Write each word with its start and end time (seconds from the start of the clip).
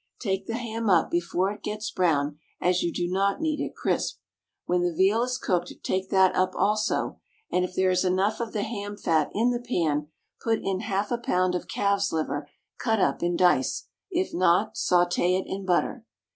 Take 0.17 0.47
the 0.47 0.55
ham 0.55 0.89
up 0.89 1.11
before 1.11 1.51
it 1.51 1.61
gets 1.61 1.91
brown, 1.91 2.39
as 2.59 2.81
you 2.81 2.91
do 2.91 3.07
not 3.07 3.39
need 3.39 3.59
it 3.59 3.75
crisp; 3.75 4.17
when 4.65 4.81
the 4.81 4.91
veal 4.91 5.21
is 5.21 5.37
cooked 5.37 5.71
take 5.83 6.09
that 6.09 6.35
up 6.35 6.53
also, 6.55 7.19
and 7.51 7.63
if 7.63 7.75
there 7.75 7.91
is 7.91 8.03
enough 8.03 8.39
of 8.39 8.51
the 8.51 8.63
ham 8.63 8.97
fat 8.97 9.29
in 9.35 9.51
the 9.51 9.59
pan, 9.61 10.07
put 10.43 10.57
in 10.63 10.79
half 10.79 11.11
a 11.11 11.19
pound 11.19 11.53
of 11.53 11.67
calf's 11.67 12.11
liver 12.11 12.49
cut 12.79 12.99
up 12.99 13.21
in 13.21 13.35
dice, 13.37 13.89
if 14.09 14.33
not, 14.33 14.73
sauté 14.73 15.39
it 15.39 15.45
in 15.45 15.67
butter. 15.67 16.03